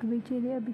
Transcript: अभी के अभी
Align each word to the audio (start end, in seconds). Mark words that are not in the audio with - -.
अभी 0.00 0.18
के 0.20 0.40
अभी 0.54 0.72